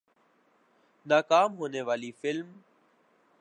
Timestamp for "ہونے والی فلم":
1.57-2.49